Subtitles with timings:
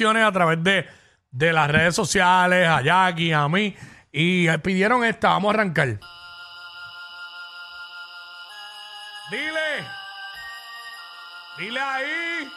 [0.00, 0.86] peticiones a través de,
[1.30, 3.76] de las redes sociales, a Jackie, a mí,
[4.10, 5.28] y eh, pidieron esta.
[5.28, 5.98] Vamos a arrancar.
[9.30, 9.84] Dile.
[11.58, 12.48] Dile ahí.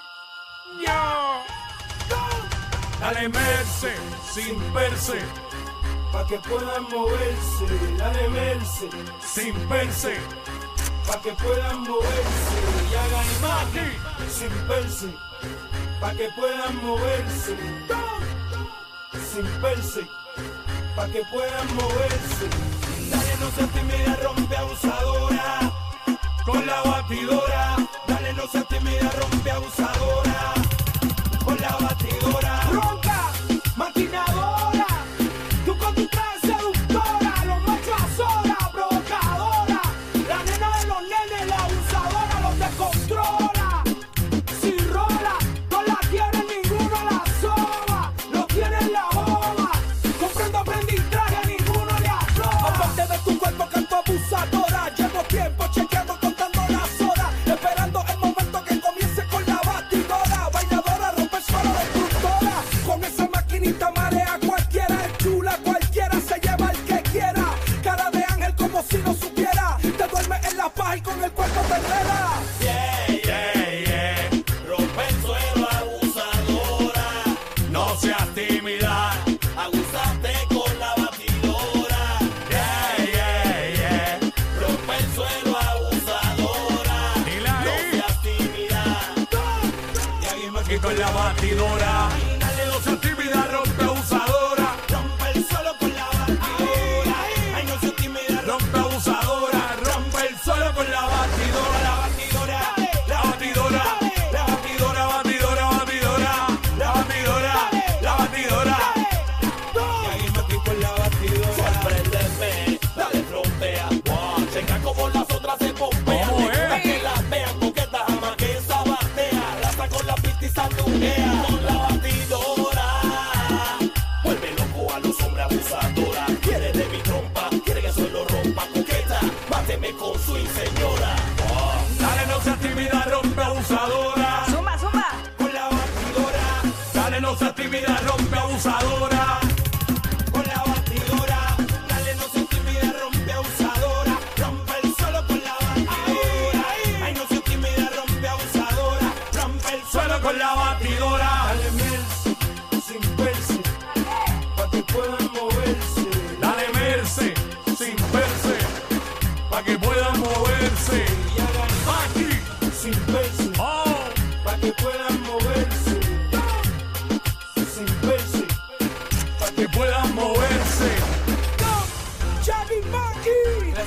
[0.88, 1.44] Yo.
[3.02, 3.94] Dale merce,
[4.32, 5.20] sin verse,
[6.14, 7.66] Pa' que puedan moverse,
[7.98, 8.88] dale merce,
[9.22, 10.16] sin verse.
[11.06, 12.56] pa' que puedan moverse
[12.90, 13.28] y hagan
[13.68, 14.30] Aquí.
[14.30, 15.08] sin verse,
[16.04, 17.56] pa' que puedan moverse,
[19.32, 20.02] sin verse,
[20.98, 22.46] pa' que puedan moverse.
[23.10, 25.72] Dale no se tímida, rompe abusadora,
[26.44, 27.78] con la batidora.
[28.06, 30.54] Dale no se tímida, rompe abusadora,
[31.46, 32.43] con la batidora.
[72.62, 73.53] Yeah, yeah.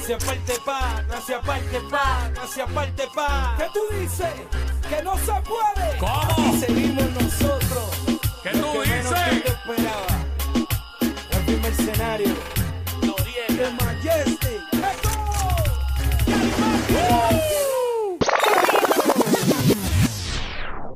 [0.09, 0.17] Maki.
[0.17, 3.55] Gracias parte pa, gracias parte pa, gracias parte pa.
[3.59, 4.34] ¿Qué tú dices?
[4.89, 5.99] Que no se puede.
[5.99, 6.22] ¿Cómo?
[6.31, 7.91] Aquí seguimos nosotros.
[8.43, 9.43] ¿Qué tú que menos dices?
[9.45, 10.06] te esperaba.
[11.31, 12.34] El primer escenario.
[13.81, 14.61] Majestic.
[14.75, 15.09] ¡Let's go!
[16.27, 16.95] Chavi Maki.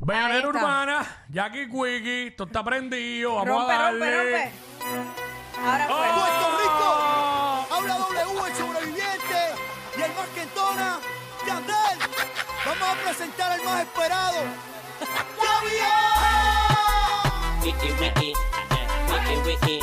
[0.03, 4.15] Veanera urbana, Jackie Quickie, esto está prendido, vamos Rompe, a darle.
[4.15, 4.51] rompe,
[4.95, 5.21] rompe.
[5.63, 5.95] Ahora fue.
[5.95, 6.50] ¡Oh!
[10.41, 11.97] Yandel.
[12.65, 14.37] Vamos a presentar al más esperado,
[17.63, 18.33] Wiki wiki,
[19.11, 19.79] wiki wiki,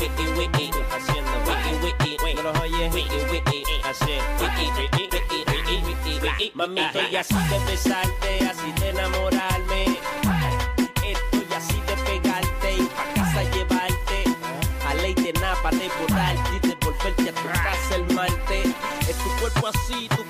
[0.00, 1.30] wiki wiki, haciendo.
[1.46, 6.20] Wiki wiki, no los oyes, wiki wiki, hace wiki wiki wiki wiki wiki.
[6.20, 6.52] Wiki.
[6.54, 9.35] Mami, estoy así de besarte, así de enamorarme,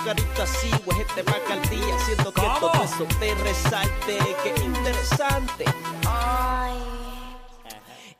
[0.06, 2.58] así, tu carita así, huejete macaldía, haciendo que ¿Cómo?
[2.58, 5.64] todo eso te resalte, qué interesante.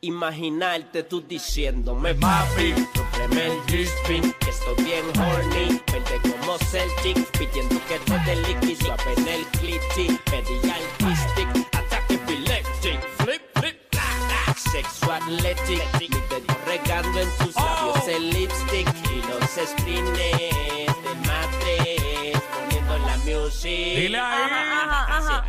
[0.02, 2.75] Imaginarte tú diciéndome papi.
[2.94, 8.76] Súpleme el G-string que estoy bien horny Verde como Celtic Pidiendo que te dé liqui
[8.76, 13.00] Suave en el clitty Pedí al stick Ataque epileptic.
[13.19, 15.82] Flip, flip, bla, bla Sexo athletic
[16.66, 18.10] regando en tus labios Oh.
[18.10, 20.50] el lipstick Y los screens de
[21.26, 24.42] matres Poniendo la music Dile ahí.
[24.42, 25.44] Ajá, ajá, ajá.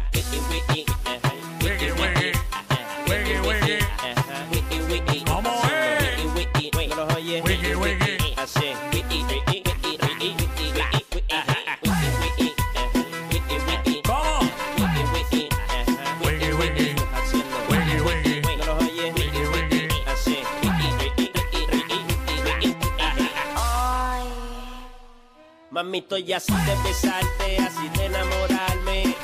[25.97, 29.15] Mami, estoy así de besarte, así de enamorarme.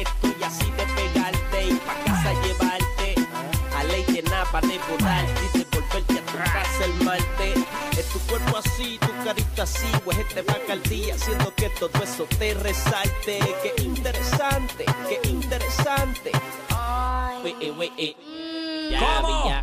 [0.00, 3.14] Estoy así de pegarte y pa' casa llevarte.
[3.76, 7.58] A ley de nada de volarte y de volverte a tu casa el martes.
[7.96, 10.42] Es tu cuerpo así, tu carita así, pues este
[10.88, 13.38] día haciendo que todo eso te resalte.
[13.62, 16.32] Qué interesante, qué interesante.
[17.44, 18.16] Wee, eh, wee, eh.
[18.90, 19.48] Ya, ¿Cómo?
[19.48, 19.60] ya.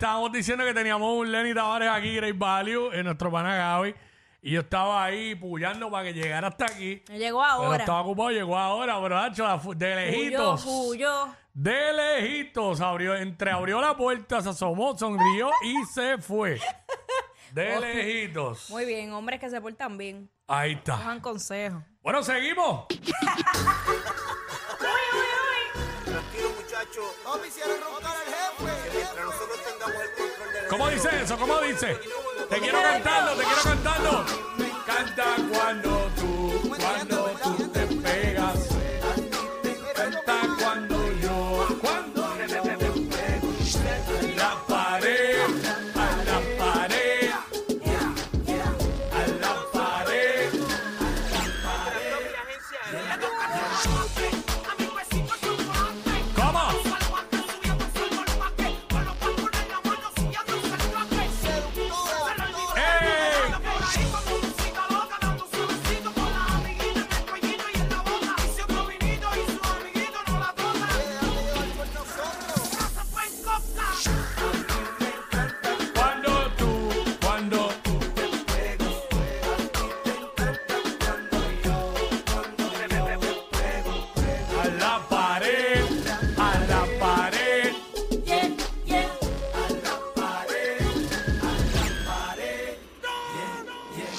[0.00, 3.94] Estábamos diciendo que teníamos un Lenny Tavares aquí, Great Value, en nuestro pana Gaby.
[4.40, 7.02] Y yo estaba ahí puyando para que llegara hasta aquí.
[7.08, 7.76] Llegó Pero ahora.
[7.76, 10.64] estaba ocupado, llegó ahora, pero de lejitos.
[10.66, 11.34] huyó.
[11.52, 16.58] De lejitos, abrió, entreabrió la puerta, se asomó, sonrió y se fue.
[17.52, 18.70] De lejitos.
[18.70, 20.30] Muy bien, hombres que se portan bien.
[20.46, 20.94] Ahí está.
[20.96, 21.82] Cojan consejos.
[22.00, 22.86] Bueno, seguimos.
[26.06, 27.04] Tranquilo, muchachos.
[27.22, 28.49] No me hicieron roncar al jefe.
[29.20, 31.36] Mientras nosotros tengamos el control de la ¿Cómo dice eso?
[31.36, 32.00] ¿Cómo dice?
[32.48, 34.24] Te quiero cantando, te quiero cantando.
[34.86, 35.99] Canta cuando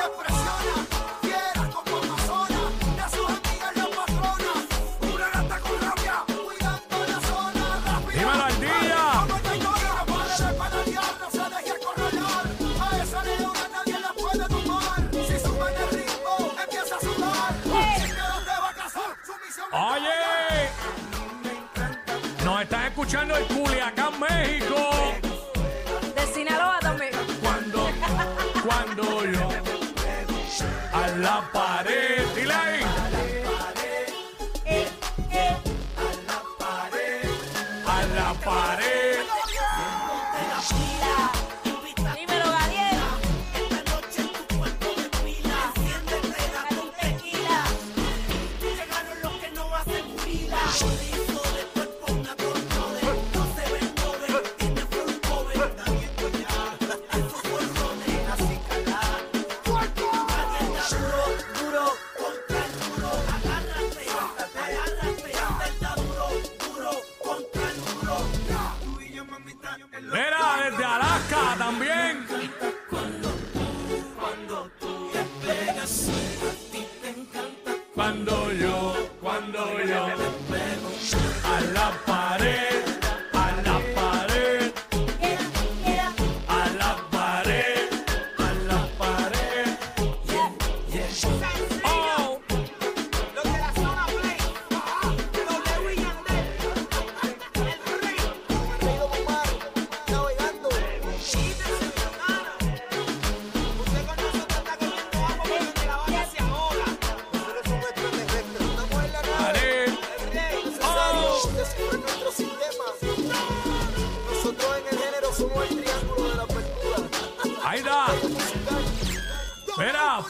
[0.00, 0.08] El
[8.16, 8.60] el
[19.72, 20.68] Oye,
[22.44, 24.69] nos están escuchando en Culiacán, México.
[31.20, 32.19] La pared.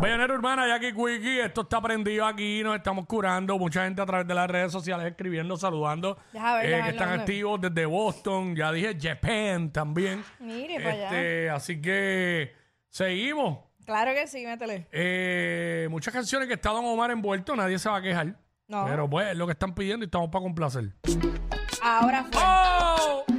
[0.00, 3.58] Bayonera Urbana, Jackie Quickie, esto está prendido aquí, nos estamos curando.
[3.58, 6.18] Mucha gente a través de las redes sociales escribiendo, saludando.
[6.32, 8.54] Deja ver, eh, deja que ver, están activos desde Boston.
[8.54, 10.22] Ya dije Japan también.
[10.38, 11.04] Mire para allá.
[11.06, 12.54] Este, así que
[12.90, 13.60] seguimos.
[13.86, 14.86] Claro que sí, métele.
[14.92, 18.38] Eh, muchas canciones que está Don Omar envuelto, nadie se va a quejar.
[18.68, 18.84] No.
[18.84, 20.92] Pero pues es lo que están pidiendo y estamos para complacer.
[21.82, 22.42] Ahora fue.
[22.44, 23.35] ¡Oh!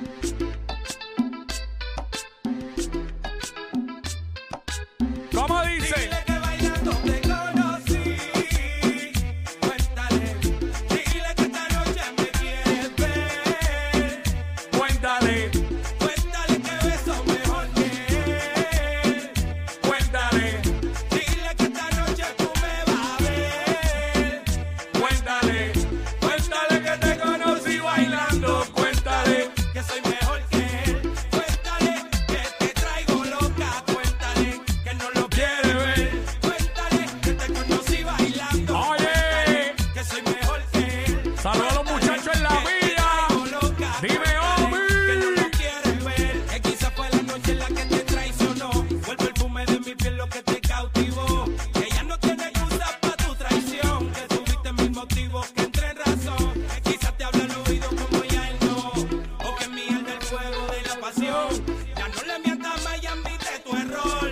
[50.28, 51.46] Lo que te cautivó.
[51.74, 54.12] Que ya no tiene excusa para tu traición.
[54.12, 56.54] Que tuviste mil motivos que entre en razón.
[56.76, 59.50] Que quizás te habla al oído como ya él no.
[59.50, 61.66] O que mía del fuego de la pasión.
[61.96, 64.32] Ya no le mientas más y admite tu error.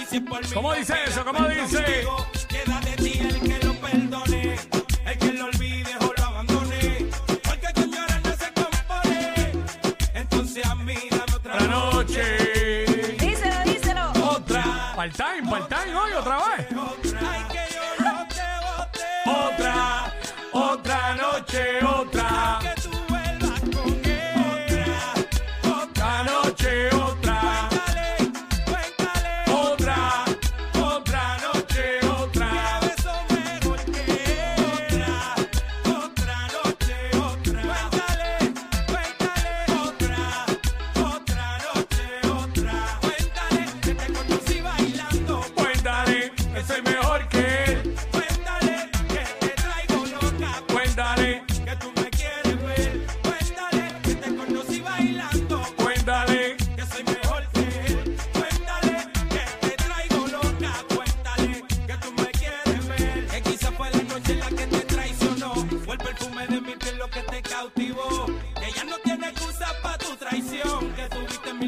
[0.00, 1.24] Y si por mí ¿Cómo dice eso?
[1.24, 2.06] ¿Cómo dice?
[14.98, 16.66] Part-time, part-time hoy otra vez.
[19.24, 20.12] Otra,
[20.52, 21.78] otra noche,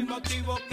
[0.07, 0.70] motivos que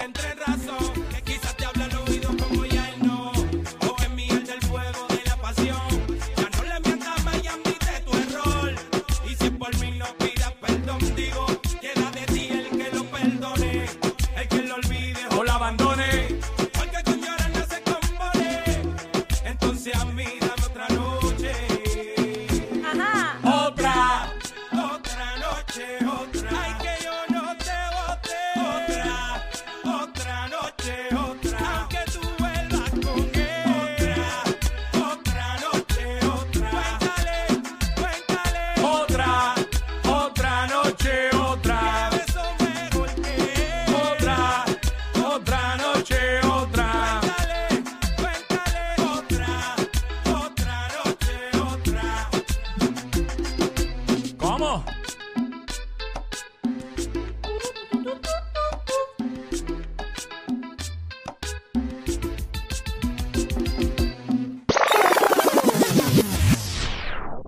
[54.59, 54.85] ¿Cómo?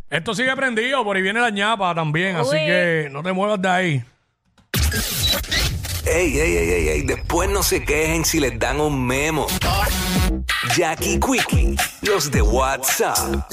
[0.09, 2.67] Esto sigue prendido, por ahí viene la ñapa también, así Uy.
[2.67, 4.05] que no te muevas de ahí.
[6.07, 9.47] Ey, ey, ey, ey, ey, después no se quejen si les dan un memo.
[10.77, 13.51] Jackie Quickie, los de WhatsApp,